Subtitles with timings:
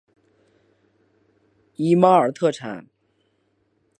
[1.75, 2.87] 伊玛尔地产。